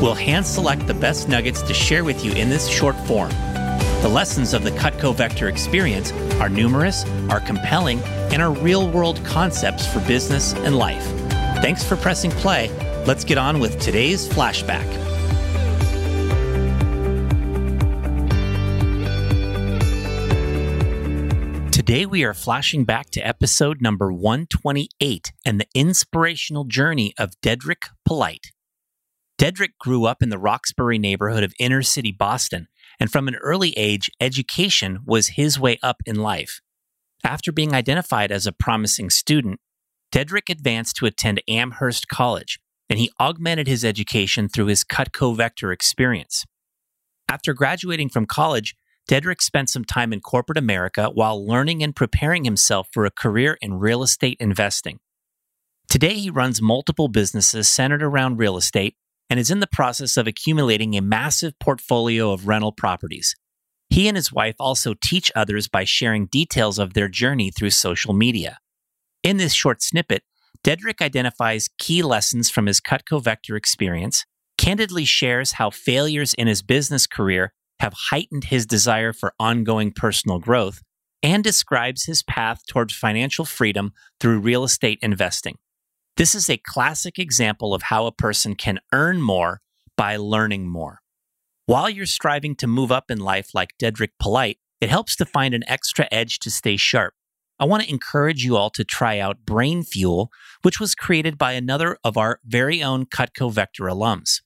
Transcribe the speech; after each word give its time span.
We'll 0.00 0.14
hand 0.14 0.46
select 0.46 0.86
the 0.86 0.94
best 0.94 1.28
nuggets 1.28 1.60
to 1.62 1.74
share 1.74 2.04
with 2.04 2.24
you 2.24 2.32
in 2.32 2.48
this 2.48 2.68
short 2.68 2.96
form. 3.06 3.30
The 4.00 4.08
lessons 4.08 4.54
of 4.54 4.62
the 4.62 4.70
Cutco 4.70 5.12
Vector 5.12 5.48
experience 5.48 6.12
are 6.40 6.48
numerous, 6.48 7.04
are 7.28 7.40
compelling, 7.40 7.98
and 8.32 8.40
are 8.40 8.52
real 8.52 8.88
world 8.88 9.20
concepts 9.24 9.92
for 9.92 9.98
business 10.06 10.54
and 10.54 10.76
life. 10.76 11.04
Thanks 11.62 11.82
for 11.82 11.96
pressing 11.96 12.30
play. 12.30 12.70
Let's 13.06 13.24
get 13.24 13.38
on 13.38 13.58
with 13.58 13.80
today's 13.80 14.28
flashback. 14.28 14.86
Today, 21.72 22.06
we 22.06 22.22
are 22.22 22.34
flashing 22.34 22.84
back 22.84 23.10
to 23.10 23.20
episode 23.26 23.80
number 23.80 24.12
128 24.12 25.32
and 25.44 25.58
the 25.58 25.66
inspirational 25.74 26.64
journey 26.64 27.14
of 27.18 27.32
Dedrick 27.40 27.88
Polite. 28.04 28.52
Dedrick 29.38 29.78
grew 29.78 30.04
up 30.04 30.20
in 30.20 30.30
the 30.30 30.38
Roxbury 30.38 30.98
neighborhood 30.98 31.44
of 31.44 31.54
inner 31.60 31.82
city 31.82 32.10
Boston, 32.10 32.66
and 32.98 33.10
from 33.10 33.28
an 33.28 33.36
early 33.36 33.70
age, 33.76 34.10
education 34.20 34.98
was 35.06 35.28
his 35.28 35.60
way 35.60 35.78
up 35.80 36.02
in 36.04 36.16
life. 36.16 36.60
After 37.22 37.52
being 37.52 37.72
identified 37.72 38.32
as 38.32 38.48
a 38.48 38.52
promising 38.52 39.10
student, 39.10 39.60
Dedrick 40.10 40.48
advanced 40.50 40.96
to 40.96 41.06
attend 41.06 41.40
Amherst 41.46 42.08
College, 42.08 42.58
and 42.90 42.98
he 42.98 43.12
augmented 43.20 43.68
his 43.68 43.84
education 43.84 44.48
through 44.48 44.66
his 44.66 44.82
Cutco 44.82 45.36
Vector 45.36 45.70
experience. 45.70 46.44
After 47.28 47.54
graduating 47.54 48.08
from 48.08 48.26
college, 48.26 48.74
Dedrick 49.08 49.40
spent 49.40 49.70
some 49.70 49.84
time 49.84 50.12
in 50.12 50.20
corporate 50.20 50.58
America 50.58 51.10
while 51.14 51.46
learning 51.46 51.82
and 51.84 51.94
preparing 51.94 52.44
himself 52.44 52.88
for 52.92 53.04
a 53.04 53.10
career 53.10 53.56
in 53.60 53.74
real 53.74 54.02
estate 54.02 54.36
investing. 54.40 54.98
Today, 55.88 56.14
he 56.14 56.28
runs 56.28 56.60
multiple 56.60 57.06
businesses 57.06 57.68
centered 57.68 58.02
around 58.02 58.38
real 58.38 58.56
estate 58.56 58.96
and 59.30 59.38
is 59.38 59.50
in 59.50 59.60
the 59.60 59.66
process 59.66 60.16
of 60.16 60.26
accumulating 60.26 60.96
a 60.96 61.02
massive 61.02 61.58
portfolio 61.58 62.32
of 62.32 62.48
rental 62.48 62.72
properties. 62.72 63.34
He 63.90 64.08
and 64.08 64.16
his 64.16 64.32
wife 64.32 64.56
also 64.58 64.94
teach 65.02 65.32
others 65.34 65.68
by 65.68 65.84
sharing 65.84 66.26
details 66.26 66.78
of 66.78 66.94
their 66.94 67.08
journey 67.08 67.50
through 67.50 67.70
social 67.70 68.12
media. 68.12 68.58
In 69.22 69.38
this 69.38 69.52
short 69.52 69.82
snippet, 69.82 70.22
Dedrick 70.64 71.00
identifies 71.00 71.70
key 71.78 72.02
lessons 72.02 72.50
from 72.50 72.66
his 72.66 72.80
Cutco 72.80 73.22
Vector 73.22 73.56
experience, 73.56 74.24
candidly 74.56 75.04
shares 75.04 75.52
how 75.52 75.70
failures 75.70 76.34
in 76.34 76.46
his 76.46 76.62
business 76.62 77.06
career 77.06 77.52
have 77.80 77.94
heightened 78.10 78.44
his 78.44 78.66
desire 78.66 79.12
for 79.12 79.34
ongoing 79.38 79.92
personal 79.92 80.38
growth, 80.38 80.82
and 81.22 81.42
describes 81.44 82.04
his 82.04 82.22
path 82.22 82.62
towards 82.66 82.94
financial 82.94 83.44
freedom 83.44 83.92
through 84.20 84.40
real 84.40 84.64
estate 84.64 84.98
investing. 85.00 85.56
This 86.18 86.34
is 86.34 86.50
a 86.50 86.56
classic 86.56 87.16
example 87.16 87.72
of 87.72 87.82
how 87.82 88.06
a 88.06 88.12
person 88.12 88.56
can 88.56 88.80
earn 88.92 89.22
more 89.22 89.60
by 89.96 90.16
learning 90.16 90.66
more. 90.66 90.98
While 91.66 91.88
you're 91.88 92.06
striving 92.06 92.56
to 92.56 92.66
move 92.66 92.90
up 92.90 93.08
in 93.08 93.20
life 93.20 93.50
like 93.54 93.78
Dedrick 93.80 94.10
Polite, 94.18 94.58
it 94.80 94.90
helps 94.90 95.14
to 95.14 95.24
find 95.24 95.54
an 95.54 95.62
extra 95.68 96.08
edge 96.10 96.40
to 96.40 96.50
stay 96.50 96.76
sharp. 96.76 97.14
I 97.60 97.66
want 97.66 97.84
to 97.84 97.88
encourage 97.88 98.42
you 98.42 98.56
all 98.56 98.68
to 98.70 98.82
try 98.82 99.20
out 99.20 99.46
Brain 99.46 99.84
Fuel, 99.84 100.32
which 100.62 100.80
was 100.80 100.96
created 100.96 101.38
by 101.38 101.52
another 101.52 101.96
of 102.02 102.16
our 102.16 102.40
very 102.44 102.82
own 102.82 103.06
Cutco 103.06 103.52
Vector 103.52 103.84
alums. 103.84 104.40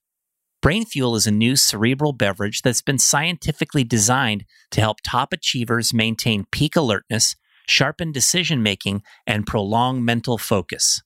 Brain 0.60 0.84
Fuel 0.84 1.16
is 1.16 1.26
a 1.26 1.30
new 1.30 1.56
cerebral 1.56 2.12
beverage 2.12 2.60
that's 2.60 2.82
been 2.82 2.98
scientifically 2.98 3.82
designed 3.82 4.44
to 4.72 4.82
help 4.82 4.98
top 5.02 5.32
achievers 5.32 5.94
maintain 5.94 6.44
peak 6.52 6.76
alertness, 6.76 7.34
sharpen 7.66 8.12
decision 8.12 8.62
making, 8.62 9.02
and 9.26 9.46
prolong 9.46 10.04
mental 10.04 10.36
focus. 10.36 11.00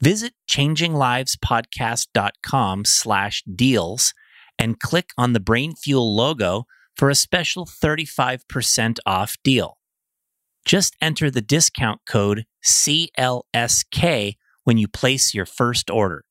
Visit 0.00 0.32
changinglivespodcast.com 0.48 2.84
slash 2.84 3.42
deals 3.52 4.14
and 4.58 4.80
click 4.80 5.10
on 5.16 5.32
the 5.32 5.40
Brain 5.40 5.74
Fuel 5.74 6.14
logo 6.14 6.66
for 6.96 7.08
a 7.10 7.14
special 7.14 7.66
35% 7.66 8.98
off 9.06 9.36
deal. 9.42 9.78
Just 10.64 10.96
enter 11.00 11.30
the 11.30 11.40
discount 11.40 12.00
code 12.06 12.44
CLSK 12.64 14.34
when 14.64 14.78
you 14.78 14.88
place 14.88 15.34
your 15.34 15.46
first 15.46 15.90
order. 15.90 16.24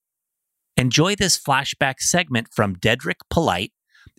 Enjoy 0.75 1.15
this 1.15 1.39
flashback 1.39 1.99
segment 1.99 2.49
from 2.53 2.75
Dedrick 2.75 3.21
Polite 3.31 3.71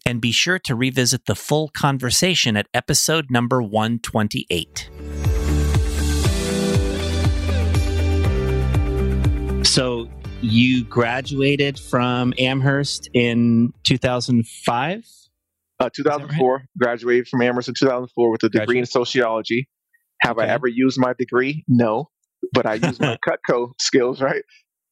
and 0.04 0.20
be 0.20 0.32
sure 0.32 0.58
to 0.58 0.75
revisit 0.75 1.26
the 1.26 1.37
full 1.37 1.69
conversation 1.69 2.56
at 2.56 2.66
episode 2.75 3.26
number 3.31 3.62
128. 3.62 4.91
So 9.69 10.09
you 10.41 10.83
graduated 10.84 11.79
from 11.79 12.33
Amherst 12.39 13.11
in 13.12 13.75
2005? 13.84 15.05
Uh, 15.79 15.91
2004, 15.95 16.55
right? 16.55 16.65
graduated 16.79 17.29
from 17.29 17.43
Amherst 17.43 17.69
in 17.69 17.75
2004 17.79 18.31
with 18.31 18.43
a 18.45 18.49
degree 18.49 18.65
Graduate. 18.65 18.79
in 18.79 18.87
sociology. 18.87 19.69
Have 20.23 20.39
okay. 20.39 20.47
I 20.47 20.55
ever 20.55 20.67
used 20.67 20.99
my 20.99 21.12
degree? 21.19 21.65
No, 21.69 22.06
but 22.55 22.65
I 22.65 22.75
use 22.75 22.99
my 22.99 23.19
Cutco 23.29 23.73
skills, 23.79 24.23
right? 24.23 24.43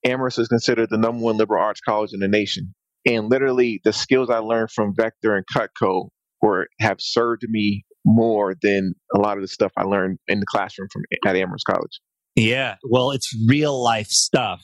Amherst 0.04 0.38
is 0.38 0.46
considered 0.46 0.90
the 0.90 0.98
number 0.98 1.24
one 1.24 1.38
liberal 1.38 1.64
arts 1.64 1.80
college 1.80 2.12
in 2.12 2.20
the 2.20 2.28
nation. 2.28 2.74
And 3.06 3.30
literally, 3.30 3.80
the 3.82 3.94
skills 3.94 4.28
I 4.28 4.38
learned 4.38 4.70
from 4.70 4.94
Vector 4.94 5.34
and 5.34 5.44
Cutco 5.56 6.10
were 6.42 6.68
have 6.80 6.98
served 7.00 7.46
me 7.48 7.86
more 8.04 8.54
than 8.60 8.92
a 9.14 9.18
lot 9.18 9.38
of 9.38 9.42
the 9.42 9.48
stuff 9.48 9.72
I 9.78 9.84
learned 9.84 10.18
in 10.28 10.38
the 10.38 10.46
classroom 10.46 10.88
from 10.92 11.02
at 11.26 11.34
Amherst 11.34 11.64
College. 11.64 11.98
Yeah. 12.36 12.76
Well, 12.84 13.10
it's 13.10 13.34
real 13.48 13.82
life 13.82 14.08
stuff, 14.08 14.62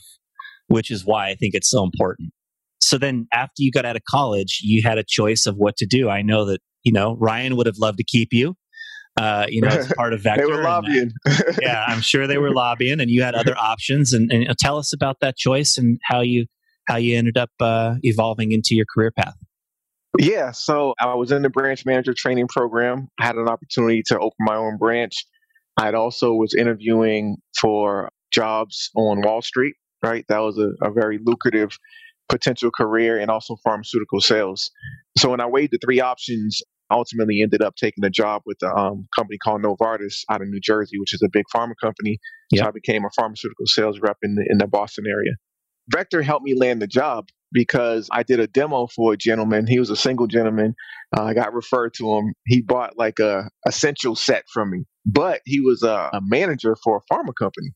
which 0.68 0.90
is 0.90 1.04
why 1.04 1.28
I 1.28 1.34
think 1.34 1.54
it's 1.54 1.70
so 1.70 1.82
important. 1.82 2.30
So 2.82 2.98
then 2.98 3.26
after 3.32 3.54
you 3.58 3.72
got 3.72 3.86
out 3.86 3.96
of 3.96 4.02
college, 4.08 4.60
you 4.62 4.82
had 4.82 4.98
a 4.98 5.04
choice 5.06 5.46
of 5.46 5.56
what 5.56 5.76
to 5.78 5.86
do. 5.86 6.10
I 6.10 6.22
know 6.22 6.44
that, 6.46 6.60
you 6.84 6.92
know, 6.92 7.16
Ryan 7.18 7.56
would 7.56 7.66
have 7.66 7.78
loved 7.78 7.98
to 7.98 8.04
keep 8.04 8.28
you. 8.32 8.54
Uh, 9.18 9.46
you 9.48 9.60
know, 9.60 9.68
as 9.68 9.92
part 9.96 10.14
of 10.14 10.22
Vector. 10.22 10.46
they 10.46 10.52
were 10.52 10.62
lobbying. 10.62 11.12
And, 11.24 11.56
yeah, 11.62 11.84
I'm 11.86 12.00
sure 12.00 12.26
they 12.26 12.38
were 12.38 12.50
lobbying, 12.50 12.98
and 12.98 13.10
you 13.10 13.22
had 13.22 13.34
other 13.34 13.54
options. 13.58 14.14
And, 14.14 14.32
and 14.32 14.46
tell 14.58 14.78
us 14.78 14.94
about 14.94 15.18
that 15.20 15.36
choice 15.36 15.76
and 15.76 15.98
how 16.04 16.22
you 16.22 16.46
how 16.88 16.96
you 16.96 17.16
ended 17.16 17.36
up 17.36 17.50
uh, 17.60 17.96
evolving 18.02 18.52
into 18.52 18.74
your 18.74 18.86
career 18.92 19.10
path. 19.10 19.34
Yeah, 20.18 20.50
so 20.50 20.94
I 20.98 21.14
was 21.14 21.30
in 21.30 21.42
the 21.42 21.50
branch 21.50 21.86
manager 21.86 22.14
training 22.14 22.48
program. 22.48 23.08
I 23.20 23.26
had 23.26 23.36
an 23.36 23.48
opportunity 23.48 24.02
to 24.06 24.18
open 24.18 24.36
my 24.40 24.56
own 24.56 24.78
branch 24.78 25.24
I 25.76 25.92
also 25.92 26.32
was 26.32 26.54
interviewing 26.54 27.36
for 27.58 28.10
jobs 28.32 28.90
on 28.94 29.22
Wall 29.22 29.42
Street, 29.42 29.74
right? 30.02 30.24
That 30.28 30.38
was 30.38 30.58
a, 30.58 30.72
a 30.86 30.90
very 30.90 31.18
lucrative 31.22 31.78
potential 32.28 32.70
career 32.70 33.18
and 33.18 33.30
also 33.30 33.56
pharmaceutical 33.62 34.20
sales. 34.20 34.70
So 35.18 35.30
when 35.30 35.40
I 35.40 35.46
weighed 35.46 35.70
the 35.70 35.78
three 35.84 36.00
options, 36.00 36.62
I 36.90 36.94
ultimately 36.94 37.42
ended 37.42 37.62
up 37.62 37.74
taking 37.76 38.04
a 38.04 38.10
job 38.10 38.42
with 38.46 38.58
a 38.62 38.74
um, 38.74 39.06
company 39.16 39.38
called 39.42 39.62
Novartis 39.62 40.24
out 40.30 40.42
of 40.42 40.48
New 40.48 40.60
Jersey, 40.60 40.98
which 40.98 41.14
is 41.14 41.22
a 41.22 41.28
big 41.32 41.44
pharma 41.54 41.72
company. 41.80 42.18
Yep. 42.50 42.62
So 42.62 42.68
I 42.68 42.70
became 42.70 43.04
a 43.04 43.10
pharmaceutical 43.16 43.66
sales 43.66 43.98
rep 44.00 44.18
in 44.22 44.34
the, 44.34 44.46
in 44.48 44.58
the 44.58 44.66
Boston 44.66 45.04
area. 45.06 45.32
Vector 45.88 46.22
helped 46.22 46.44
me 46.44 46.54
land 46.54 46.80
the 46.80 46.86
job 46.86 47.28
because 47.52 48.08
I 48.12 48.22
did 48.22 48.40
a 48.40 48.46
demo 48.46 48.86
for 48.86 49.12
a 49.12 49.16
gentleman. 49.16 49.66
He 49.66 49.78
was 49.78 49.90
a 49.90 49.96
single 49.96 50.26
gentleman. 50.26 50.74
Uh, 51.16 51.24
I 51.24 51.34
got 51.34 51.54
referred 51.54 51.94
to 51.94 52.12
him. 52.12 52.34
He 52.46 52.62
bought 52.62 52.98
like 52.98 53.18
a 53.18 53.48
essential 53.66 54.16
set 54.16 54.44
from 54.52 54.70
me, 54.70 54.84
but 55.04 55.40
he 55.44 55.60
was 55.60 55.82
a, 55.82 56.10
a, 56.12 56.20
manager 56.22 56.76
for 56.82 56.96
a 56.96 57.14
pharma 57.14 57.32
company. 57.38 57.68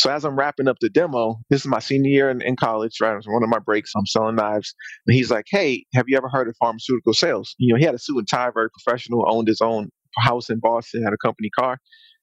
So 0.00 0.10
as 0.10 0.24
I'm 0.24 0.36
wrapping 0.36 0.66
up 0.66 0.76
the 0.80 0.88
demo, 0.88 1.36
this 1.50 1.60
is 1.60 1.66
my 1.66 1.78
senior 1.78 2.10
year 2.10 2.30
in, 2.30 2.40
in 2.40 2.56
college, 2.56 2.96
right? 3.02 3.12
It 3.12 3.16
was 3.16 3.26
one 3.26 3.42
of 3.42 3.50
my 3.50 3.58
breaks. 3.58 3.92
I'm 3.94 4.06
selling 4.06 4.36
knives, 4.36 4.74
and 5.06 5.14
he's 5.14 5.30
like, 5.30 5.44
"Hey, 5.50 5.84
have 5.94 6.06
you 6.08 6.16
ever 6.16 6.30
heard 6.30 6.48
of 6.48 6.56
pharmaceutical 6.58 7.12
sales?" 7.12 7.54
You 7.58 7.74
know, 7.74 7.78
he 7.78 7.84
had 7.84 7.94
a 7.94 7.98
suit 7.98 8.16
and 8.16 8.28
tie, 8.28 8.50
very 8.50 8.70
professional, 8.70 9.26
owned 9.28 9.48
his 9.48 9.60
own 9.60 9.90
house 10.18 10.48
in 10.48 10.58
Boston, 10.58 11.04
had 11.04 11.12
a 11.12 11.18
company 11.18 11.50
car. 11.50 11.78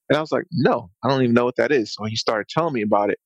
And 0.10 0.18
I 0.18 0.22
was 0.22 0.32
like, 0.32 0.46
no, 0.52 0.90
I 1.04 1.10
don't 1.10 1.22
even 1.22 1.34
know 1.34 1.46
what 1.46 1.58
that 1.58 1.72
is. 1.72 1.94
So 1.94 2.06
he 2.06 2.16
started 2.16 2.48
telling 2.50 2.74
me 2.74 2.82
about 2.82 3.10
it. 3.10 3.20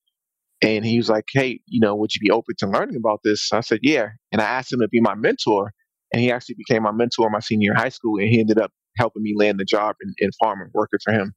And 0.62 0.86
he 0.86 0.98
was 0.98 1.10
like, 1.10 1.26
Hey, 1.34 1.62
you 1.66 1.80
know, 1.80 1.96
would 1.96 2.14
you 2.14 2.20
be 2.20 2.32
open 2.32 2.56
to 2.60 2.68
learning 2.68 2.96
about 2.96 3.22
this? 3.24 3.52
I 3.52 3.62
said, 3.62 3.80
Yeah. 3.82 4.10
And 4.32 4.42
I 4.42 4.46
asked 4.46 4.72
him 4.72 4.80
to 4.80 4.88
be 4.88 5.02
my 5.02 5.16
mentor. 5.16 5.72
And 6.14 6.22
he 6.22 6.32
actually 6.32 6.56
became 6.56 6.84
my 6.84 6.92
mentor 6.92 7.28
in 7.28 7.32
my 7.32 7.40
senior 7.40 7.74
high 7.74 7.90
school. 7.90 8.20
And 8.20 8.28
he 8.28 8.40
ended 8.40 8.60
up 8.60 8.72
helping 8.98 9.24
me 9.24 9.34
land 9.36 9.60
the 9.60 9.66
job 9.66 9.96
in, 10.04 10.14
in 10.18 10.30
pharma, 10.44 10.66
working 10.74 11.00
for 11.04 11.14
him. 11.14 11.34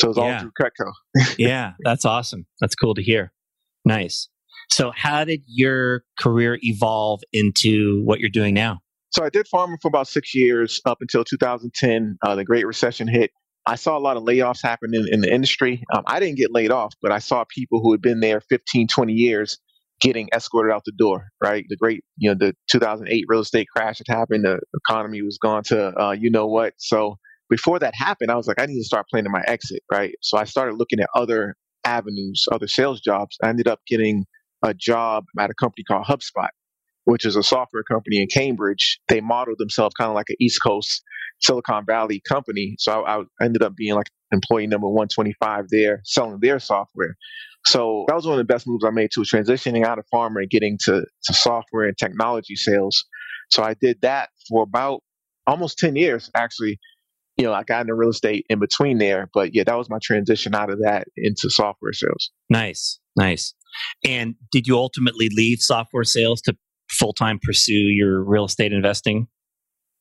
So 0.00 0.06
it 0.06 0.08
was 0.08 0.16
yeah. 0.18 0.34
all 0.34 0.40
through 0.40 0.52
Cutco. 0.60 0.92
yeah, 1.38 1.72
that's 1.84 2.04
awesome. 2.04 2.46
That's 2.60 2.74
cool 2.74 2.94
to 2.94 3.02
hear. 3.02 3.32
Nice. 3.84 4.28
So, 4.70 4.92
how 4.94 5.24
did 5.24 5.42
your 5.46 6.02
career 6.18 6.58
evolve 6.62 7.20
into 7.32 8.02
what 8.04 8.20
you're 8.20 8.30
doing 8.30 8.54
now? 8.54 8.80
So, 9.10 9.24
I 9.24 9.30
did 9.30 9.46
pharma 9.52 9.76
for 9.80 9.88
about 9.88 10.08
six 10.08 10.34
years 10.34 10.80
up 10.84 10.98
until 11.00 11.24
2010. 11.24 12.18
Uh, 12.22 12.34
the 12.34 12.44
Great 12.44 12.66
Recession 12.66 13.08
hit. 13.08 13.30
I 13.66 13.74
saw 13.74 13.98
a 13.98 14.00
lot 14.00 14.16
of 14.16 14.22
layoffs 14.22 14.62
happen 14.62 14.94
in, 14.94 15.06
in 15.12 15.20
the 15.20 15.32
industry. 15.32 15.82
Um, 15.92 16.04
I 16.06 16.20
didn't 16.20 16.36
get 16.36 16.52
laid 16.52 16.70
off, 16.70 16.94
but 17.02 17.10
I 17.10 17.18
saw 17.18 17.44
people 17.48 17.80
who 17.82 17.90
had 17.92 18.00
been 18.00 18.20
there 18.20 18.40
15, 18.40 18.86
20 18.86 19.12
years 19.12 19.58
getting 20.00 20.28
escorted 20.32 20.72
out 20.72 20.82
the 20.84 20.92
door, 20.92 21.28
right? 21.42 21.64
The 21.68 21.76
great, 21.76 22.04
you 22.16 22.30
know, 22.30 22.36
the 22.38 22.54
2008 22.70 23.24
real 23.28 23.40
estate 23.40 23.66
crash 23.74 23.98
had 23.98 24.14
happened. 24.14 24.44
The 24.44 24.60
economy 24.88 25.22
was 25.22 25.38
gone 25.38 25.62
to, 25.64 26.00
uh, 26.00 26.12
you 26.12 26.30
know 26.30 26.46
what. 26.46 26.74
So 26.76 27.16
before 27.48 27.78
that 27.78 27.94
happened, 27.94 28.30
I 28.30 28.36
was 28.36 28.46
like, 28.46 28.60
I 28.60 28.66
need 28.66 28.78
to 28.78 28.84
start 28.84 29.06
planning 29.10 29.32
my 29.32 29.42
exit, 29.46 29.82
right? 29.90 30.14
So 30.22 30.38
I 30.38 30.44
started 30.44 30.76
looking 30.76 31.00
at 31.00 31.08
other 31.14 31.56
avenues, 31.84 32.44
other 32.52 32.68
sales 32.68 33.00
jobs. 33.00 33.36
I 33.42 33.48
ended 33.48 33.68
up 33.68 33.80
getting 33.88 34.26
a 34.62 34.74
job 34.74 35.24
at 35.38 35.50
a 35.50 35.54
company 35.54 35.84
called 35.84 36.06
HubSpot, 36.06 36.48
which 37.04 37.24
is 37.24 37.36
a 37.36 37.42
software 37.42 37.84
company 37.84 38.20
in 38.20 38.28
Cambridge. 38.28 39.00
They 39.08 39.20
modeled 39.20 39.58
themselves 39.58 39.94
kind 39.94 40.08
of 40.08 40.14
like 40.14 40.28
an 40.28 40.36
East 40.40 40.62
Coast 40.62 41.02
Silicon 41.40 41.84
Valley 41.86 42.22
company. 42.28 42.76
So 42.78 43.04
I, 43.04 43.20
I 43.40 43.44
ended 43.44 43.62
up 43.62 43.74
being 43.76 43.94
like 43.94 44.10
employee 44.32 44.66
number 44.66 44.88
125 44.88 45.66
there, 45.70 46.00
selling 46.04 46.38
their 46.40 46.58
software. 46.58 47.16
So 47.66 48.04
that 48.08 48.14
was 48.14 48.26
one 48.26 48.38
of 48.38 48.46
the 48.46 48.52
best 48.52 48.66
moves 48.66 48.84
I 48.84 48.90
made 48.90 49.10
to 49.12 49.20
transitioning 49.20 49.84
out 49.84 49.98
of 49.98 50.04
pharma 50.12 50.38
and 50.38 50.50
getting 50.50 50.78
to, 50.84 51.02
to 51.24 51.34
software 51.34 51.84
and 51.84 51.96
technology 51.98 52.54
sales. 52.54 53.04
So 53.50 53.62
I 53.62 53.74
did 53.74 54.00
that 54.02 54.30
for 54.48 54.62
about 54.62 55.02
almost 55.46 55.78
10 55.78 55.96
years, 55.96 56.30
actually. 56.34 56.78
You 57.36 57.44
know, 57.44 57.52
I 57.52 57.64
got 57.64 57.82
into 57.82 57.94
real 57.94 58.10
estate 58.10 58.46
in 58.48 58.60
between 58.60 58.98
there, 58.98 59.28
but 59.34 59.54
yeah, 59.54 59.64
that 59.64 59.76
was 59.76 59.90
my 59.90 59.98
transition 60.02 60.54
out 60.54 60.70
of 60.70 60.78
that 60.80 61.08
into 61.16 61.50
software 61.50 61.92
sales. 61.92 62.30
Nice, 62.48 62.98
nice. 63.16 63.52
And 64.04 64.36
did 64.50 64.66
you 64.66 64.76
ultimately 64.76 65.28
leave 65.34 65.58
software 65.60 66.04
sales 66.04 66.40
to 66.42 66.56
full 66.88 67.12
time 67.12 67.38
pursue 67.42 67.74
your 67.74 68.24
real 68.24 68.46
estate 68.46 68.72
investing? 68.72 69.26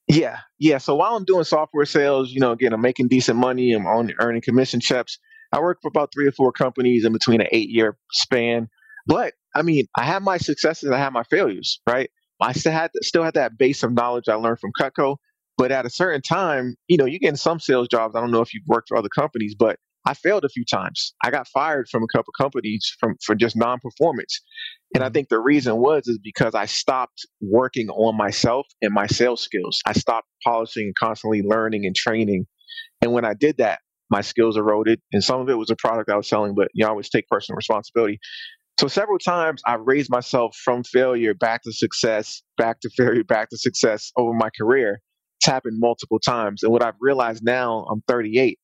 Yeah, 0.08 0.40
yeah. 0.60 0.78
So 0.78 0.96
while 0.96 1.16
I'm 1.16 1.26
doing 1.26 1.44
software 1.44 1.86
sales, 1.86 2.32
you 2.32 2.40
know, 2.40 2.52
again, 2.52 2.74
I'm 2.74 2.82
making 2.82 3.08
decent 3.08 3.38
money. 3.38 3.74
I'm 3.74 3.86
on 3.86 4.14
earning 4.20 4.42
commission 4.42 4.80
checks. 4.80 5.18
I 5.52 5.60
worked 5.60 5.82
for 5.82 5.88
about 5.88 6.12
three 6.14 6.28
or 6.28 6.32
four 6.32 6.52
companies 6.52 7.06
in 7.06 7.14
between 7.14 7.42
an 7.42 7.48
eight 7.52 7.70
year 7.70 7.98
span. 8.12 8.68
But 9.08 9.34
I 9.56 9.62
mean, 9.62 9.86
I 9.98 10.04
had 10.04 10.24
my 10.24 10.38
successes, 10.38 10.92
I 10.92 10.98
had 10.98 11.14
my 11.14 11.24
failures, 11.24 11.80
right? 11.88 12.10
I 12.42 12.54
still 12.54 12.72
had 12.72 12.92
still 13.02 13.24
had 13.24 13.36
that 13.36 13.58
base 13.58 13.84
of 13.84 13.94
knowledge 13.94 14.28
I 14.28 14.36
learned 14.36 14.60
from 14.60 14.72
Cutco. 14.80 15.18
But 15.58 15.72
at 15.72 15.86
a 15.86 15.90
certain 15.90 16.22
time, 16.22 16.76
you 16.88 16.98
know, 16.98 17.06
you 17.06 17.18
get 17.20 17.30
in 17.30 17.38
some 17.38 17.60
sales 17.60 17.88
jobs. 17.88 18.16
I 18.16 18.20
don't 18.20 18.32
know 18.32 18.42
if 18.42 18.54
you've 18.54 18.68
worked 18.68 18.90
for 18.90 18.98
other 18.98 19.08
companies, 19.08 19.56
but 19.58 19.80
I 20.06 20.14
failed 20.14 20.46
a 20.46 20.50
few 20.50 20.64
times. 20.66 21.14
I 21.24 21.32
got 21.32 21.48
fired 21.48 21.88
from 21.90 22.04
a 22.04 22.08
couple 22.16 22.32
companies 22.40 22.96
from 23.00 23.16
for 23.26 23.36
just 23.36 23.56
non-performance. 23.56 24.42
And 24.94 25.04
I 25.04 25.08
mm-hmm. 25.08 25.14
think 25.14 25.30
the 25.30 25.40
reason 25.40 25.78
was 25.78 26.08
is 26.08 26.20
because 26.24 26.54
I 26.54 26.66
stopped 26.66 27.26
working 27.42 27.90
on 27.90 28.16
myself 28.16 28.68
and 28.82 28.94
my 28.94 29.08
sales 29.08 29.42
skills. 29.42 29.82
I 29.86 29.94
stopped 29.94 30.28
polishing 30.44 30.86
and 30.86 30.96
constantly 30.96 31.42
learning 31.42 31.86
and 31.86 31.96
training. 31.96 32.46
And 33.02 33.14
when 33.14 33.26
I 33.26 33.34
did 33.34 33.58
that, 33.58 33.80
my 34.12 34.22
skills 34.22 34.56
eroded, 34.56 35.02
and 35.12 35.24
some 35.24 35.42
of 35.42 35.50
it 35.50 35.56
was 35.56 35.72
a 35.72 35.76
product 35.76 36.12
I 36.12 36.16
was 36.16 36.28
selling, 36.28 36.54
but 36.54 36.68
you 36.74 36.86
always 36.86 37.10
take 37.10 37.28
personal 37.28 37.56
responsibility. 37.56 38.20
So 38.80 38.88
several 38.88 39.18
times 39.18 39.62
I 39.66 39.76
raised 39.76 40.12
myself 40.12 40.56
from 40.64 40.84
failure 40.84 41.34
back 41.34 41.64
to 41.64 41.72
success, 41.72 42.44
back 42.58 42.82
to 42.82 42.90
failure, 42.96 43.24
back 43.24 43.50
to 43.50 43.58
success 43.58 44.12
over 44.18 44.34
my 44.34 44.50
career. 44.56 45.00
It's 45.40 45.48
happened 45.48 45.78
multiple 45.80 46.20
times. 46.20 46.62
And 46.62 46.72
what 46.72 46.84
I've 46.84 46.96
realized 47.00 47.44
now, 47.44 47.86
I'm 47.90 48.04
38, 48.08 48.60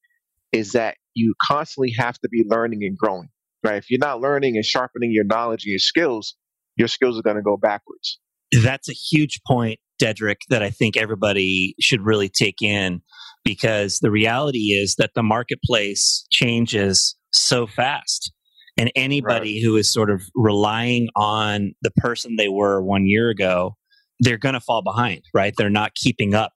is 0.51 0.73
that 0.73 0.97
you 1.13 1.33
constantly 1.41 1.93
have 1.97 2.17
to 2.19 2.29
be 2.29 2.43
learning 2.47 2.83
and 2.83 2.97
growing. 2.97 3.29
Right? 3.63 3.77
If 3.77 3.91
you're 3.91 3.99
not 3.99 4.21
learning 4.21 4.55
and 4.55 4.65
sharpening 4.65 5.11
your 5.11 5.23
knowledge 5.23 5.65
and 5.65 5.71
your 5.71 5.79
skills, 5.79 6.35
your 6.77 6.87
skills 6.87 7.19
are 7.19 7.21
going 7.21 7.35
to 7.35 7.43
go 7.43 7.57
backwards. 7.57 8.19
That's 8.63 8.89
a 8.89 8.93
huge 8.93 9.39
point, 9.45 9.79
Dedrick, 10.01 10.37
that 10.49 10.63
I 10.63 10.71
think 10.71 10.97
everybody 10.97 11.75
should 11.79 12.01
really 12.01 12.27
take 12.27 12.61
in 12.61 13.01
because 13.43 13.99
the 13.99 14.11
reality 14.11 14.71
is 14.71 14.95
that 14.95 15.11
the 15.15 15.23
marketplace 15.23 16.25
changes 16.31 17.15
so 17.31 17.67
fast. 17.67 18.31
And 18.77 18.91
anybody 18.95 19.55
right. 19.55 19.63
who 19.63 19.75
is 19.75 19.91
sort 19.91 20.09
of 20.09 20.21
relying 20.33 21.09
on 21.15 21.73
the 21.81 21.91
person 21.91 22.35
they 22.37 22.49
were 22.49 22.81
one 22.81 23.05
year 23.05 23.29
ago, 23.29 23.75
they're 24.19 24.37
going 24.37 24.53
to 24.53 24.61
fall 24.61 24.81
behind, 24.81 25.23
right? 25.33 25.53
They're 25.57 25.69
not 25.69 25.93
keeping 25.95 26.33
up 26.33 26.51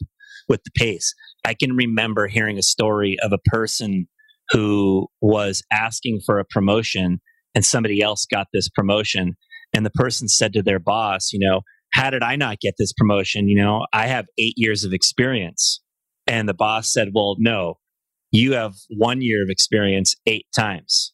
with 0.47 0.63
the 0.63 0.71
pace. 0.75 1.13
I 1.43 1.53
can 1.53 1.75
remember 1.75 2.27
hearing 2.27 2.57
a 2.57 2.63
story 2.63 3.17
of 3.21 3.31
a 3.31 3.37
person 3.49 4.07
who 4.51 5.07
was 5.21 5.63
asking 5.71 6.21
for 6.25 6.39
a 6.39 6.45
promotion 6.45 7.19
and 7.53 7.65
somebody 7.65 8.01
else 8.01 8.25
got 8.25 8.47
this 8.53 8.69
promotion. 8.69 9.35
And 9.73 9.85
the 9.85 9.91
person 9.91 10.27
said 10.27 10.53
to 10.53 10.61
their 10.61 10.79
boss, 10.79 11.31
you 11.33 11.39
know, 11.39 11.61
how 11.93 12.09
did 12.09 12.23
I 12.23 12.35
not 12.35 12.59
get 12.59 12.75
this 12.77 12.93
promotion? 12.93 13.47
You 13.47 13.57
know, 13.57 13.85
I 13.93 14.07
have 14.07 14.25
eight 14.37 14.55
years 14.57 14.83
of 14.83 14.93
experience. 14.93 15.81
And 16.27 16.49
the 16.49 16.53
boss 16.53 16.91
said, 16.91 17.09
Well, 17.13 17.35
no, 17.39 17.75
you 18.31 18.53
have 18.53 18.73
one 18.89 19.21
year 19.21 19.43
of 19.43 19.49
experience 19.49 20.15
eight 20.25 20.45
times. 20.55 21.13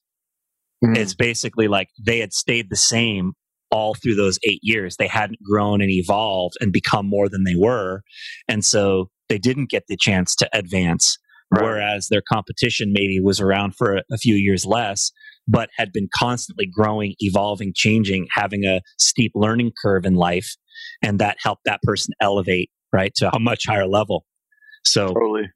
Mm-hmm. 0.84 0.96
It's 0.96 1.14
basically 1.14 1.68
like 1.68 1.90
they 2.04 2.20
had 2.20 2.34
stayed 2.34 2.70
the 2.70 2.76
same 2.76 3.34
all 3.70 3.94
through 3.94 4.16
those 4.16 4.40
eight 4.44 4.60
years. 4.64 4.98
They 4.98 5.08
hadn't 5.08 5.44
grown 5.44 5.82
and 5.82 5.92
evolved 5.92 6.56
and 6.60 6.74
become 6.74 7.08
more 7.08 7.30
than 7.30 7.44
they 7.44 7.56
were. 7.56 8.02
And 8.48 8.66
so 8.66 9.10
they 9.30 9.38
didn't 9.38 9.70
get 9.70 9.84
the 9.88 9.98
chance 9.98 10.36
to 10.38 10.50
advance. 10.54 11.18
Right. 11.54 11.64
Whereas 11.64 12.08
their 12.10 12.22
competition 12.22 12.94
maybe 12.94 13.20
was 13.20 13.42
around 13.42 13.76
for 13.76 13.98
a, 13.98 14.04
a 14.12 14.18
few 14.18 14.36
years 14.36 14.66
less, 14.66 15.12
but 15.48 15.70
had 15.76 15.92
been 15.92 16.08
constantly 16.16 16.66
growing, 16.66 17.16
evolving, 17.20 17.74
changing, 17.76 18.28
having 18.34 18.64
a 18.64 18.82
steep 18.98 19.34
learning 19.36 19.72
curve 19.82 20.06
in 20.06 20.16
life. 20.16 20.56
And 21.02 21.20
that 21.20 21.38
helped 21.44 21.64
that 21.66 21.82
person 21.84 22.14
elevate, 22.22 22.70
right, 22.94 23.14
to 23.16 23.36
a 23.36 23.40
much 23.40 23.64
higher 23.68 23.88
level. 23.88 24.26
So 24.86 25.08
totally. 25.08 25.50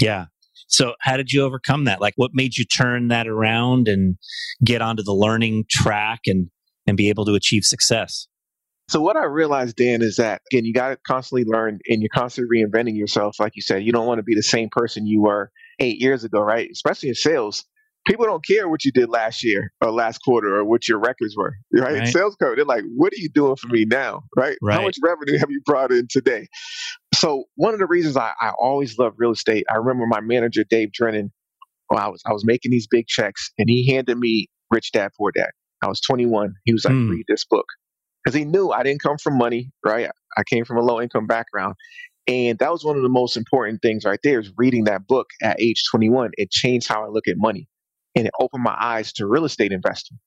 Yeah. 0.00 0.26
So 0.68 0.94
how 1.00 1.16
did 1.16 1.30
you 1.30 1.42
overcome 1.42 1.84
that? 1.84 2.00
Like 2.00 2.14
what 2.16 2.32
made 2.34 2.56
you 2.56 2.64
turn 2.64 3.08
that 3.08 3.28
around 3.28 3.88
and 3.88 4.16
get 4.64 4.82
onto 4.82 5.02
the 5.02 5.14
learning 5.14 5.64
track 5.70 6.20
and 6.26 6.48
and 6.88 6.96
be 6.96 7.08
able 7.08 7.24
to 7.26 7.34
achieve 7.34 7.64
success? 7.64 8.26
So 8.88 9.00
what 9.00 9.16
I 9.16 9.24
realized, 9.24 9.76
Dan, 9.76 10.00
is 10.00 10.16
that 10.16 10.42
again, 10.52 10.64
you 10.64 10.72
got 10.72 10.90
to 10.90 10.98
constantly 11.06 11.44
learn 11.44 11.80
and 11.88 12.00
you're 12.00 12.08
constantly 12.14 12.62
reinventing 12.62 12.96
yourself. 12.96 13.40
Like 13.40 13.56
you 13.56 13.62
said, 13.62 13.82
you 13.82 13.92
don't 13.92 14.06
want 14.06 14.18
to 14.18 14.22
be 14.22 14.34
the 14.34 14.42
same 14.42 14.68
person 14.70 15.06
you 15.06 15.22
were 15.22 15.50
eight 15.80 16.00
years 16.00 16.24
ago, 16.24 16.40
right? 16.40 16.68
Especially 16.70 17.08
in 17.08 17.14
sales 17.14 17.64
people 18.06 18.24
don't 18.24 18.44
care 18.44 18.68
what 18.68 18.84
you 18.84 18.92
did 18.92 19.08
last 19.08 19.44
year 19.44 19.72
or 19.80 19.90
last 19.90 20.18
quarter 20.18 20.56
or 20.56 20.64
what 20.64 20.88
your 20.88 20.98
records 20.98 21.36
were, 21.36 21.54
right? 21.74 21.98
right. 21.98 22.08
Sales 22.08 22.36
code, 22.36 22.56
they're 22.56 22.64
like, 22.64 22.84
what 22.94 23.12
are 23.12 23.18
you 23.18 23.28
doing 23.28 23.56
for 23.56 23.68
me 23.68 23.84
now, 23.84 24.22
right? 24.36 24.56
right? 24.62 24.76
How 24.76 24.82
much 24.82 24.96
revenue 25.02 25.38
have 25.38 25.50
you 25.50 25.60
brought 25.66 25.90
in 25.90 26.06
today? 26.08 26.48
So 27.14 27.44
one 27.56 27.74
of 27.74 27.80
the 27.80 27.86
reasons 27.86 28.16
I, 28.16 28.32
I 28.40 28.52
always 28.58 28.98
love 28.98 29.14
real 29.18 29.32
estate, 29.32 29.64
I 29.70 29.76
remember 29.76 30.06
my 30.06 30.20
manager 30.20 30.64
Dave 30.68 30.92
Drennan. 30.92 31.32
Well, 31.90 32.00
I 32.00 32.08
was 32.08 32.20
I 32.26 32.32
was 32.32 32.44
making 32.44 32.72
these 32.72 32.88
big 32.88 33.06
checks, 33.06 33.52
and 33.58 33.68
he 33.68 33.92
handed 33.92 34.18
me 34.18 34.48
Rich 34.70 34.90
Dad 34.92 35.12
Poor 35.16 35.30
Dad. 35.30 35.50
I 35.82 35.88
was 35.88 36.00
21. 36.00 36.52
He 36.64 36.72
was 36.72 36.84
like, 36.84 36.94
mm. 36.94 37.10
read 37.10 37.24
this 37.28 37.44
book 37.44 37.66
because 38.26 38.36
he 38.36 38.44
knew 38.44 38.70
I 38.70 38.82
didn't 38.82 39.02
come 39.02 39.18
from 39.18 39.38
money, 39.38 39.70
right? 39.84 40.10
I 40.36 40.42
came 40.50 40.64
from 40.64 40.78
a 40.78 40.82
low 40.82 41.00
income 41.00 41.28
background. 41.28 41.76
And 42.26 42.58
that 42.58 42.72
was 42.72 42.84
one 42.84 42.96
of 42.96 43.04
the 43.04 43.08
most 43.08 43.36
important 43.36 43.82
things 43.82 44.04
right 44.04 44.18
there 44.24 44.40
is 44.40 44.50
reading 44.56 44.84
that 44.84 45.06
book 45.06 45.28
at 45.44 45.60
age 45.60 45.84
21. 45.92 46.32
It 46.36 46.50
changed 46.50 46.88
how 46.88 47.04
I 47.04 47.08
look 47.08 47.28
at 47.28 47.36
money 47.36 47.68
and 48.16 48.26
it 48.26 48.32
opened 48.40 48.64
my 48.64 48.76
eyes 48.80 49.12
to 49.14 49.28
real 49.28 49.44
estate 49.44 49.70
investing. 49.70 50.18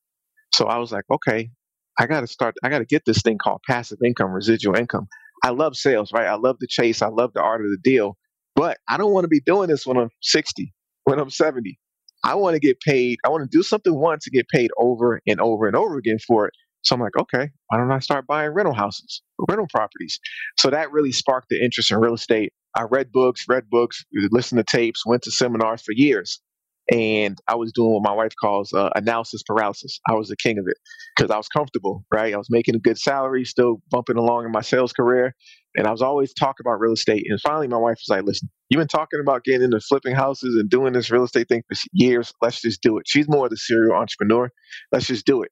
So 0.54 0.66
I 0.66 0.78
was 0.78 0.92
like, 0.92 1.04
okay, 1.12 1.50
I 1.98 2.06
got 2.06 2.22
to 2.22 2.26
start, 2.26 2.54
I 2.64 2.70
got 2.70 2.78
to 2.78 2.86
get 2.86 3.02
this 3.04 3.20
thing 3.20 3.36
called 3.36 3.60
passive 3.68 3.98
income, 4.02 4.30
residual 4.30 4.76
income. 4.76 5.06
I 5.44 5.50
love 5.50 5.76
sales, 5.76 6.10
right? 6.10 6.26
I 6.26 6.36
love 6.36 6.56
the 6.58 6.66
chase. 6.66 7.02
I 7.02 7.08
love 7.08 7.32
the 7.34 7.42
art 7.42 7.62
of 7.62 7.70
the 7.70 7.78
deal, 7.84 8.16
but 8.56 8.78
I 8.88 8.96
don't 8.96 9.12
want 9.12 9.24
to 9.24 9.28
be 9.28 9.40
doing 9.44 9.68
this 9.68 9.86
when 9.86 9.98
I'm 9.98 10.10
60, 10.22 10.72
when 11.04 11.18
I'm 11.18 11.30
70. 11.30 11.78
I 12.24 12.34
want 12.34 12.54
to 12.54 12.60
get 12.60 12.80
paid. 12.80 13.18
I 13.26 13.28
want 13.28 13.50
to 13.50 13.56
do 13.56 13.62
something 13.62 13.94
once 13.94 14.24
to 14.24 14.30
get 14.30 14.48
paid 14.48 14.70
over 14.78 15.20
and 15.26 15.40
over 15.40 15.66
and 15.66 15.76
over 15.76 15.98
again 15.98 16.18
for 16.26 16.46
it. 16.46 16.54
So 16.82 16.94
I'm 16.94 17.00
like, 17.00 17.16
okay, 17.18 17.50
why 17.68 17.78
don't 17.78 17.92
I 17.92 17.98
start 17.98 18.26
buying 18.26 18.50
rental 18.50 18.74
houses, 18.74 19.22
rental 19.48 19.66
properties? 19.72 20.18
So 20.58 20.70
that 20.70 20.92
really 20.92 21.12
sparked 21.12 21.48
the 21.50 21.62
interest 21.62 21.90
in 21.90 21.98
real 21.98 22.14
estate. 22.14 22.52
I 22.76 22.84
read 22.84 23.12
books, 23.12 23.44
read 23.48 23.68
books, 23.70 24.04
listened 24.30 24.64
to 24.64 24.64
tapes, 24.76 25.04
went 25.06 25.22
to 25.22 25.30
seminars 25.30 25.82
for 25.82 25.92
years 25.92 26.40
and 26.90 27.38
I 27.48 27.56
was 27.56 27.72
doing 27.72 27.92
what 27.92 28.02
my 28.02 28.12
wife 28.12 28.32
calls 28.40 28.72
uh, 28.72 28.90
analysis 28.94 29.42
paralysis. 29.46 30.00
I 30.08 30.14
was 30.14 30.28
the 30.28 30.36
king 30.36 30.58
of 30.58 30.64
it 30.68 30.76
because 31.16 31.30
I 31.30 31.36
was 31.36 31.48
comfortable, 31.48 32.04
right? 32.12 32.34
I 32.34 32.36
was 32.36 32.48
making 32.50 32.74
a 32.74 32.78
good 32.78 32.98
salary, 32.98 33.44
still 33.44 33.82
bumping 33.90 34.16
along 34.16 34.44
in 34.44 34.52
my 34.52 34.60
sales 34.60 34.92
career, 34.92 35.34
and 35.76 35.86
I 35.86 35.90
was 35.90 36.02
always 36.02 36.32
talking 36.34 36.64
about 36.66 36.80
real 36.80 36.92
estate. 36.92 37.24
And 37.28 37.40
finally, 37.40 37.68
my 37.68 37.76
wife 37.76 37.98
was 38.00 38.08
like, 38.08 38.24
"Listen, 38.24 38.48
you've 38.68 38.80
been 38.80 38.88
talking 38.88 39.20
about 39.20 39.44
getting 39.44 39.62
into 39.62 39.80
flipping 39.80 40.14
houses 40.14 40.56
and 40.58 40.68
doing 40.70 40.92
this 40.92 41.10
real 41.10 41.24
estate 41.24 41.48
thing 41.48 41.62
for 41.68 41.76
years. 41.92 42.32
Let's 42.42 42.60
just 42.60 42.82
do 42.82 42.98
it." 42.98 43.04
She's 43.06 43.28
more 43.28 43.48
the 43.48 43.56
serial 43.56 43.94
entrepreneur. 43.96 44.50
Let's 44.92 45.06
just 45.06 45.26
do 45.26 45.42
it. 45.42 45.50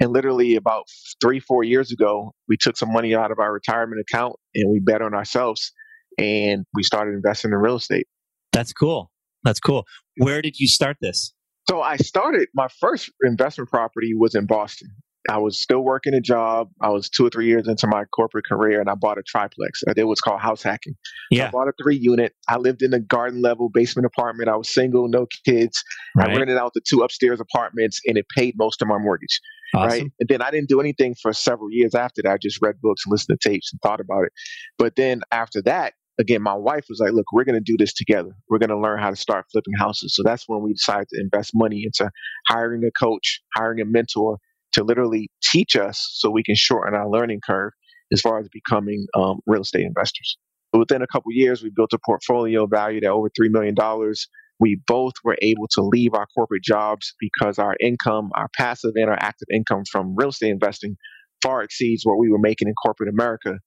And 0.00 0.12
literally 0.12 0.56
about 0.56 0.84
three, 1.20 1.40
four 1.40 1.62
years 1.62 1.92
ago, 1.92 2.32
we 2.48 2.56
took 2.56 2.76
some 2.76 2.92
money 2.92 3.14
out 3.14 3.30
of 3.30 3.38
our 3.38 3.52
retirement 3.52 4.00
account 4.00 4.34
and 4.54 4.70
we 4.72 4.80
bet 4.80 5.02
on 5.02 5.14
ourselves, 5.14 5.72
and 6.18 6.64
we 6.74 6.82
started 6.82 7.12
investing 7.14 7.52
in 7.52 7.58
real 7.58 7.76
estate. 7.76 8.06
That's 8.52 8.72
cool. 8.72 9.10
That's 9.44 9.60
cool. 9.60 9.86
Where 10.16 10.42
did 10.42 10.58
you 10.58 10.66
start 10.66 10.96
this? 11.00 11.32
So 11.68 11.80
I 11.80 11.96
started 11.96 12.48
my 12.54 12.68
first 12.80 13.10
investment 13.22 13.70
property 13.70 14.12
was 14.14 14.34
in 14.34 14.46
Boston. 14.46 14.88
I 15.30 15.38
was 15.38 15.58
still 15.58 15.80
working 15.80 16.14
a 16.14 16.20
job. 16.20 16.68
I 16.82 16.90
was 16.90 17.08
two 17.08 17.26
or 17.26 17.30
three 17.30 17.46
years 17.46 17.66
into 17.66 17.86
my 17.86 18.04
corporate 18.04 18.44
career, 18.46 18.80
and 18.80 18.90
I 18.90 18.94
bought 18.94 19.18
a 19.18 19.22
triplex. 19.22 19.82
Uh, 19.86 19.90
I 19.90 19.94
did 19.94 20.04
what's 20.04 20.20
called 20.20 20.40
house 20.40 20.62
hacking. 20.62 20.94
Yeah. 21.30 21.48
I 21.48 21.50
bought 21.50 21.68
a 21.68 21.72
three 21.82 21.96
unit. 21.96 22.34
I 22.48 22.58
lived 22.58 22.82
in 22.82 22.92
a 22.92 23.00
garden 23.00 23.40
level 23.40 23.70
basement 23.70 24.06
apartment. 24.06 24.48
I 24.48 24.56
was 24.56 24.68
single, 24.68 25.08
no 25.08 25.26
kids. 25.46 25.82
Right. 26.14 26.30
I 26.30 26.36
rented 26.36 26.58
out 26.58 26.72
the 26.74 26.82
two 26.86 27.02
upstairs 27.02 27.40
apartments, 27.40 28.00
and 28.06 28.18
it 28.18 28.26
paid 28.36 28.54
most 28.58 28.82
of 28.82 28.88
my 28.88 28.98
mortgage. 28.98 29.40
Awesome. 29.74 29.88
Right. 29.88 30.12
And 30.20 30.28
then 30.28 30.42
I 30.42 30.50
didn't 30.50 30.68
do 30.68 30.80
anything 30.80 31.14
for 31.20 31.32
several 31.32 31.70
years 31.70 31.94
after 31.94 32.22
that. 32.22 32.32
I 32.32 32.38
just 32.40 32.60
read 32.60 32.80
books 32.82 33.02
and 33.06 33.12
listened 33.12 33.38
to 33.40 33.48
tapes 33.48 33.72
and 33.72 33.80
thought 33.80 34.00
about 34.00 34.24
it. 34.24 34.32
But 34.78 34.96
then 34.96 35.22
after 35.32 35.62
that, 35.62 35.94
again, 36.18 36.42
my 36.42 36.54
wife 36.54 36.84
was 36.88 37.00
like, 37.00 37.12
look, 37.12 37.26
we're 37.32 37.44
going 37.44 37.58
to 37.58 37.60
do 37.60 37.76
this 37.78 37.92
together. 37.92 38.30
We're 38.48 38.58
going 38.58 38.70
to 38.70 38.78
learn 38.78 39.00
how 39.00 39.10
to 39.10 39.16
start 39.16 39.46
flipping 39.50 39.74
houses. 39.78 40.14
So 40.14 40.22
that's 40.22 40.44
when 40.46 40.62
we 40.62 40.74
decided 40.74 41.08
to 41.12 41.20
invest 41.20 41.52
money 41.54 41.82
into 41.84 42.10
hiring 42.48 42.84
a 42.84 42.90
coach, 42.92 43.40
hiring 43.56 43.80
a 43.80 43.84
mentor 43.84 44.38
to 44.74 44.84
literally 44.84 45.28
teach 45.42 45.76
us 45.76 46.08
so 46.14 46.30
we 46.30 46.42
can 46.42 46.54
shorten 46.54 46.94
our 46.94 47.08
learning 47.08 47.40
curve 47.44 47.72
as 48.12 48.20
far 48.20 48.38
as 48.38 48.48
becoming 48.52 49.06
um, 49.16 49.40
real 49.46 49.62
estate 49.62 49.84
investors. 49.84 50.36
So 50.74 50.78
within 50.78 51.02
a 51.02 51.06
couple 51.06 51.32
years, 51.32 51.62
we 51.62 51.70
built 51.74 51.92
a 51.92 51.98
portfolio 52.04 52.66
valued 52.66 53.04
at 53.04 53.10
over 53.10 53.28
$3 53.28 53.50
million. 53.50 53.74
We 54.60 54.80
both 54.86 55.14
were 55.24 55.36
able 55.42 55.66
to 55.72 55.82
leave 55.82 56.14
our 56.14 56.26
corporate 56.34 56.62
jobs 56.62 57.14
because 57.18 57.58
our 57.58 57.74
income, 57.80 58.30
our 58.34 58.48
passive 58.56 58.92
and 58.94 59.08
our 59.08 59.18
active 59.18 59.48
income 59.52 59.82
from 59.90 60.14
real 60.16 60.28
estate 60.28 60.50
investing 60.50 60.96
far 61.42 61.62
exceeds 61.62 62.04
what 62.04 62.18
we 62.18 62.30
were 62.30 62.38
making 62.38 62.68
in 62.68 62.74
corporate 62.74 63.08
America 63.08 63.58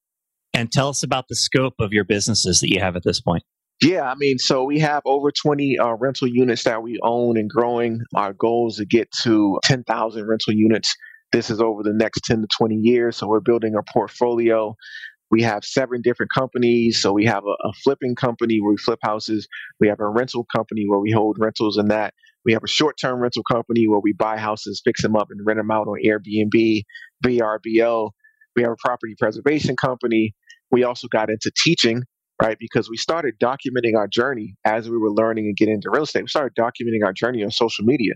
and 0.58 0.72
tell 0.72 0.90
us 0.90 1.04
about 1.04 1.28
the 1.28 1.36
scope 1.36 1.76
of 1.80 1.94
your 1.94 2.04
businesses 2.04 2.62
that 2.62 2.70
you 2.70 2.80
have 2.80 2.96
at 2.96 3.04
this 3.04 3.22
point. 3.22 3.44
Yeah, 3.82 4.10
I 4.10 4.16
mean, 4.16 4.40
so 4.40 4.64
we 4.64 4.80
have 4.80 5.04
over 5.06 5.32
20 5.32 5.78
uh, 5.78 5.94
rental 5.94 6.28
units 6.28 6.64
that 6.64 6.82
we 6.82 7.00
own 7.04 7.38
and 7.38 7.50
growing. 7.50 8.02
Our 8.16 8.34
goal 8.34 8.70
is 8.70 8.78
to 8.78 8.86
get 8.86 9.12
to 9.24 9.60
10,000 9.64 10.28
rental 10.28 10.54
units. 10.54 10.96
This 11.32 11.52
is 11.52 11.62
over 11.62 11.84
the 11.84 11.94
next 11.94 12.22
10 12.26 12.42
to 12.42 12.48
20 12.58 12.76
years. 12.76 13.18
So 13.18 13.28
we're 13.28 13.40
building 13.40 13.76
a 13.76 13.84
portfolio. 13.94 14.76
We 15.30 15.44
have 15.44 15.64
seven 15.64 16.02
different 16.02 16.32
companies. 16.34 17.02
So 17.02 17.14
we 17.14 17.26
have 17.26 17.44
a, 17.46 17.68
a 17.68 17.74
flipping 17.84 18.16
company 18.16 18.60
where 18.62 18.72
we 18.72 18.78
flip 18.78 19.00
houses. 19.04 19.48
We 19.80 19.90
have 19.90 20.00
a 20.00 20.10
rental 20.10 20.48
company 20.56 20.86
where 20.88 21.00
we 21.00 21.12
hold 21.12 21.38
rentals 21.40 21.78
and 21.78 21.92
that. 21.92 22.14
We 22.46 22.54
have 22.54 22.64
a 22.64 22.68
short 22.68 22.96
term 23.00 23.20
rental 23.20 23.44
company 23.52 23.88
where 23.88 24.00
we 24.00 24.14
buy 24.14 24.38
houses, 24.38 24.82
fix 24.84 25.02
them 25.04 25.16
up, 25.16 25.28
and 25.30 25.46
rent 25.46 25.60
them 25.60 25.70
out 25.70 25.88
on 25.88 26.00
Airbnb, 26.04 26.82
VRBO. 27.24 28.12
We 28.56 28.64
have 28.64 28.72
a 28.72 28.78
property 28.84 29.16
preservation 29.20 29.76
company. 29.76 30.34
We 30.72 30.84
also 30.84 31.08
got 31.10 31.30
into 31.30 31.52
teaching, 31.64 32.04
right? 32.42 32.58
Because 32.60 32.90
we 32.90 32.98
started 32.98 33.36
documenting 33.42 33.96
our 33.98 34.08
journey 34.08 34.56
as 34.66 34.90
we 34.90 34.98
were 34.98 35.12
learning 35.12 35.46
and 35.46 35.56
getting 35.58 35.76
into 35.76 35.90
real 35.92 36.04
estate. 36.04 36.24
We 36.24 36.28
started 36.28 36.54
documenting 36.60 37.06
our 37.06 37.14
journey 37.14 37.44
on 37.44 37.52
social 37.52 37.86
media. 37.86 38.14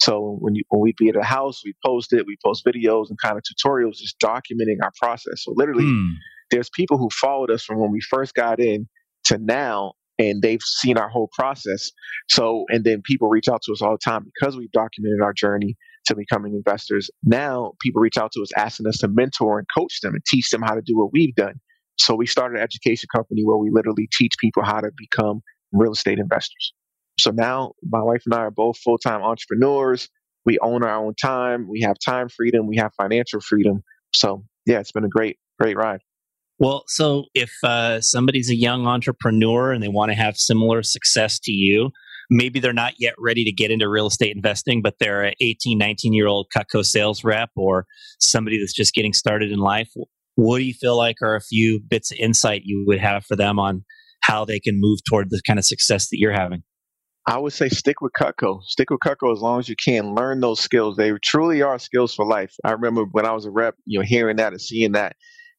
So 0.00 0.36
when 0.40 0.54
you 0.54 0.64
when 0.70 0.80
we'd 0.82 0.96
be 0.98 1.08
at 1.10 1.16
a 1.16 1.22
house, 1.22 1.62
we 1.64 1.74
post 1.84 2.12
it, 2.12 2.26
we 2.26 2.36
post 2.44 2.64
videos 2.66 3.06
and 3.08 3.18
kind 3.22 3.36
of 3.36 3.42
tutorials, 3.44 3.96
just 3.98 4.16
documenting 4.20 4.78
our 4.82 4.90
process. 5.00 5.44
So 5.44 5.52
literally, 5.54 5.84
Hmm. 5.84 6.08
there's 6.50 6.70
people 6.70 6.98
who 6.98 7.08
followed 7.10 7.50
us 7.50 7.62
from 7.62 7.78
when 7.78 7.92
we 7.92 8.00
first 8.00 8.34
got 8.34 8.58
in 8.58 8.88
to 9.26 9.38
now, 9.38 9.92
and 10.18 10.42
they've 10.42 10.60
seen 10.62 10.98
our 10.98 11.08
whole 11.08 11.28
process. 11.38 11.90
So 12.30 12.64
and 12.70 12.84
then 12.84 13.02
people 13.04 13.28
reach 13.28 13.48
out 13.48 13.62
to 13.62 13.72
us 13.72 13.80
all 13.82 13.92
the 13.92 14.10
time 14.10 14.24
because 14.24 14.56
we've 14.56 14.72
documented 14.72 15.20
our 15.22 15.32
journey 15.32 15.76
to 16.06 16.16
becoming 16.16 16.54
investors. 16.54 17.08
Now 17.22 17.74
people 17.80 18.00
reach 18.00 18.16
out 18.16 18.32
to 18.32 18.42
us 18.42 18.50
asking 18.56 18.88
us 18.88 18.98
to 18.98 19.08
mentor 19.08 19.58
and 19.60 19.68
coach 19.76 20.00
them 20.02 20.14
and 20.14 20.24
teach 20.26 20.50
them 20.50 20.62
how 20.62 20.74
to 20.74 20.82
do 20.84 20.96
what 20.96 21.12
we've 21.12 21.34
done. 21.36 21.60
So 21.98 22.14
we 22.14 22.26
started 22.26 22.58
an 22.58 22.62
education 22.62 23.08
company 23.14 23.42
where 23.44 23.56
we 23.56 23.70
literally 23.70 24.08
teach 24.12 24.32
people 24.40 24.64
how 24.64 24.80
to 24.80 24.90
become 24.96 25.40
real 25.72 25.92
estate 25.92 26.18
investors. 26.18 26.72
So 27.20 27.30
now 27.30 27.72
my 27.82 28.02
wife 28.02 28.22
and 28.26 28.34
I 28.34 28.40
are 28.40 28.50
both 28.50 28.78
full 28.78 28.98
time 28.98 29.22
entrepreneurs. 29.22 30.08
We 30.44 30.58
own 30.60 30.82
our 30.82 30.96
own 30.96 31.14
time. 31.14 31.68
We 31.68 31.82
have 31.82 31.96
time 32.04 32.28
freedom. 32.28 32.66
We 32.66 32.76
have 32.78 32.92
financial 32.96 33.40
freedom. 33.40 33.82
So 34.16 34.44
yeah, 34.66 34.80
it's 34.80 34.92
been 34.92 35.04
a 35.04 35.08
great, 35.08 35.38
great 35.60 35.76
ride. 35.76 36.00
Well, 36.58 36.84
so 36.86 37.24
if 37.34 37.52
uh, 37.64 38.00
somebody's 38.00 38.50
a 38.50 38.54
young 38.54 38.86
entrepreneur 38.86 39.72
and 39.72 39.82
they 39.82 39.88
want 39.88 40.10
to 40.10 40.16
have 40.16 40.36
similar 40.36 40.82
success 40.82 41.38
to 41.40 41.52
you, 41.52 41.90
maybe 42.30 42.60
they're 42.60 42.72
not 42.72 42.94
yet 42.98 43.14
ready 43.18 43.44
to 43.44 43.52
get 43.52 43.70
into 43.70 43.88
real 43.88 44.06
estate 44.06 44.34
investing, 44.34 44.80
but 44.82 44.94
they're 44.98 45.22
an 45.22 45.34
18, 45.40 45.76
19 45.76 46.12
year 46.12 46.26
old 46.26 46.48
Cutco 46.56 46.84
sales 46.84 47.24
rep 47.24 47.50
or 47.56 47.86
somebody 48.20 48.58
that's 48.58 48.72
just 48.72 48.94
getting 48.94 49.12
started 49.12 49.50
in 49.50 49.58
life. 49.58 49.90
What 50.34 50.58
do 50.58 50.64
you 50.64 50.74
feel 50.74 50.96
like 50.96 51.16
are 51.22 51.36
a 51.36 51.40
few 51.40 51.80
bits 51.80 52.10
of 52.10 52.18
insight 52.18 52.62
you 52.64 52.84
would 52.86 53.00
have 53.00 53.24
for 53.24 53.36
them 53.36 53.58
on 53.58 53.84
how 54.22 54.44
they 54.44 54.60
can 54.60 54.80
move 54.80 55.00
toward 55.08 55.30
the 55.30 55.42
kind 55.46 55.58
of 55.58 55.64
success 55.64 56.08
that 56.08 56.18
you're 56.18 56.32
having? 56.32 56.62
I 57.26 57.38
would 57.38 57.52
say 57.52 57.68
stick 57.68 58.00
with 58.00 58.12
Cutco. 58.18 58.62
Stick 58.64 58.90
with 58.90 59.00
Cutco 59.00 59.32
as 59.32 59.40
long 59.40 59.60
as 59.60 59.68
you 59.68 59.76
can. 59.76 60.14
Learn 60.14 60.40
those 60.40 60.58
skills. 60.58 60.96
They 60.96 61.12
truly 61.22 61.62
are 61.62 61.78
skills 61.78 62.14
for 62.14 62.26
life. 62.26 62.52
I 62.64 62.72
remember 62.72 63.04
when 63.04 63.26
I 63.26 63.32
was 63.32 63.46
a 63.46 63.50
rep, 63.50 63.76
you 63.86 64.00
know, 64.00 64.04
hearing 64.04 64.36
that 64.36 64.52
and 64.52 64.60
seeing 64.60 64.92
that. 64.92 65.14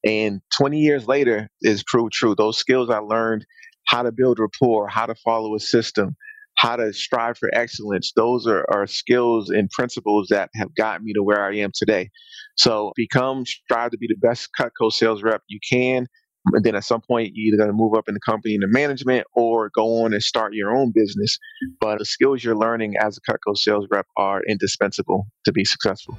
And 0.06 0.42
20 0.58 0.80
years 0.80 1.08
later 1.08 1.50
is 1.62 1.84
proved 1.84 2.12
true. 2.12 2.36
Those 2.36 2.58
skills 2.58 2.90
I 2.90 2.98
learned 2.98 3.46
how 3.88 4.04
to 4.04 4.12
build 4.12 4.40
rapport, 4.40 4.90
how 4.90 5.06
to 5.06 5.16
follow 5.16 5.56
a 5.56 5.60
system, 5.60 6.16
how 6.64 6.78
to 6.78 6.94
strive 6.94 7.38
for 7.38 7.50
excellence. 7.54 8.14
Those 8.16 8.48
are, 8.48 8.66
are 8.74 8.88
skills 8.88 9.50
and 9.50 9.70
principles 9.70 10.30
that 10.30 10.50
have 10.56 10.74
gotten 10.76 11.04
me 11.04 11.12
to 11.12 11.22
where 11.22 11.44
I 11.44 11.58
am 11.58 11.72
today. 11.76 12.10
So 12.56 12.94
become, 12.96 13.46
strive 13.46 13.92
to 13.92 13.98
be 13.98 14.08
the 14.08 14.16
best 14.16 14.48
Cutco 14.58 14.90
sales 14.90 15.22
rep 15.24 15.42
you 15.50 15.60
can. 15.70 16.08
And 16.54 16.64
then 16.64 16.76
at 16.76 16.86
some 16.86 17.02
point, 17.02 17.32
you're 17.34 17.54
either 17.54 17.58
going 17.58 17.70
to 17.70 17.76
move 17.76 17.96
up 17.96 18.08
in 18.08 18.14
the 18.14 18.20
company 18.22 18.56
into 18.56 18.68
management 18.68 19.28
or 19.34 19.72
go 19.76 20.04
on 20.04 20.14
and 20.14 20.24
start 20.24 20.54
your 20.54 20.74
own 20.74 20.94
business. 20.96 21.38
But 21.82 22.00
the 22.00 22.06
skills 22.06 22.44
you're 22.46 22.56
learning 22.56 22.96
as 22.98 23.18
a 23.18 23.32
Cutco 23.32 23.58
sales 23.58 23.86
rep 23.92 24.08
are 24.18 24.42
indispensable 24.48 25.28
to 25.44 25.52
be 25.52 25.66
successful. 25.66 26.18